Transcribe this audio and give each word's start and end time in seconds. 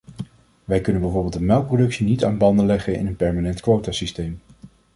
Wij 0.65 0.81
kunnen 0.81 1.01
bijvoorbeeld 1.01 1.33
de 1.33 1.41
melkproductie 1.41 2.05
niet 2.05 2.23
aan 2.23 2.37
banden 2.37 2.65
leggen 2.65 2.95
in 2.95 3.07
een 3.07 3.15
permanent 3.15 3.61
quotasysteem. 3.61 4.41